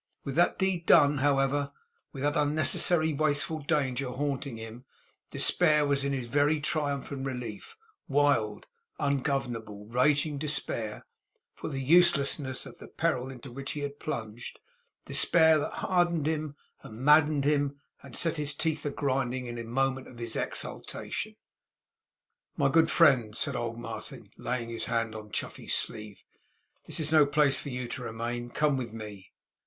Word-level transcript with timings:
With 0.23 0.33
that 0.33 0.57
deed 0.57 0.87
done, 0.87 1.19
however; 1.19 1.71
with 2.11 2.23
that 2.23 2.35
unnecessary 2.35 3.13
wasteful 3.13 3.59
danger 3.59 4.09
haunting 4.09 4.57
him; 4.57 4.83
despair 5.29 5.85
was 5.85 6.03
in 6.03 6.11
his 6.11 6.25
very 6.25 6.59
triumph 6.59 7.11
and 7.11 7.23
relief; 7.23 7.77
wild, 8.07 8.65
ungovernable, 8.99 9.85
raging 9.85 10.39
despair, 10.39 11.05
for 11.53 11.69
the 11.69 11.83
uselessness 11.83 12.65
of 12.65 12.79
the 12.79 12.87
peril 12.87 13.29
into 13.29 13.51
which 13.51 13.73
he 13.73 13.81
had 13.81 13.99
plunged; 13.99 14.59
despair 15.05 15.59
that 15.59 15.73
hardened 15.85 16.25
him 16.25 16.55
and 16.81 16.97
maddened 17.05 17.45
him, 17.45 17.79
and 18.01 18.15
set 18.17 18.37
his 18.37 18.55
teeth 18.55 18.83
a 18.87 18.89
grinding 18.89 19.45
in 19.45 19.59
a 19.59 19.63
moment 19.63 20.07
of 20.07 20.17
his 20.17 20.35
exultation. 20.35 21.35
'My 22.57 22.69
good 22.69 22.89
friend!' 22.89 23.37
said 23.37 23.55
old 23.55 23.77
Martin, 23.77 24.31
laying 24.35 24.69
his 24.69 24.85
hand 24.85 25.13
on 25.13 25.29
Chuffey's 25.29 25.75
sleeve. 25.75 26.23
'This 26.87 26.99
is 27.01 27.11
no 27.11 27.23
place 27.23 27.59
for 27.59 27.69
you 27.69 27.87
to 27.89 28.01
remain 28.01 28.45
in. 28.45 28.49
Come 28.49 28.77
with 28.77 28.91
me. 28.91 29.31